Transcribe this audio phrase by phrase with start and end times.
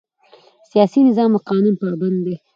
[0.71, 2.35] سیاسي نظام د قانون پابند دی